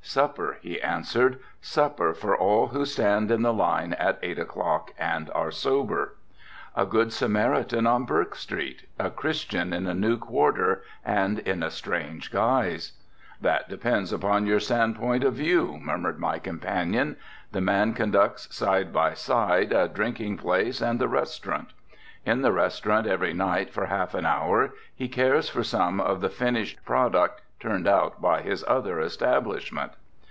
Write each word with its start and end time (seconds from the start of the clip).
"Supper," 0.00 0.56
he 0.62 0.80
answered, 0.80 1.38
"supper 1.60 2.14
for 2.14 2.34
all 2.34 2.68
who 2.68 2.86
stand 2.86 3.30
in 3.30 3.42
the 3.42 3.52
line 3.52 3.92
at 3.92 4.18
eight 4.22 4.38
o'clock 4.38 4.94
and 4.98 5.28
are 5.34 5.50
sober." 5.50 6.16
"A 6.74 6.86
good 6.86 7.12
Samaritan 7.12 7.86
on 7.86 8.06
Bourke 8.06 8.34
street, 8.34 8.88
a 8.98 9.10
Christian 9.10 9.74
in 9.74 9.86
a 9.86 9.92
new 9.92 10.16
quarter 10.16 10.82
and 11.04 11.40
in 11.40 11.62
a 11.62 11.68
strange 11.70 12.32
guise." 12.32 12.92
"That 13.42 13.68
depends 13.68 14.10
upon 14.10 14.46
your 14.46 14.60
standpoint 14.60 15.24
of 15.24 15.34
view," 15.34 15.78
murmured 15.78 16.18
my 16.18 16.38
companion. 16.38 17.16
"The 17.52 17.60
man 17.60 17.92
conducts, 17.92 18.52
side 18.56 18.94
by 18.94 19.12
side, 19.12 19.72
a 19.74 19.88
drinking 19.88 20.38
place 20.38 20.80
and 20.80 20.98
the 20.98 21.08
restaurant. 21.08 21.74
In 22.24 22.40
the 22.40 22.52
restaurant, 22.52 23.06
every 23.06 23.34
night 23.34 23.74
for 23.74 23.84
half 23.86 24.14
an 24.14 24.24
hour 24.24 24.72
he 24.94 25.06
cares 25.06 25.50
for 25.50 25.62
some 25.62 26.00
of 26.00 26.22
the 26.22 26.30
finished 26.30 26.82
product 26.86 27.42
turned 27.60 27.88
out 27.88 28.22
by 28.22 28.40
his 28.40 28.64
other 28.68 29.00
establishment." 29.00 29.90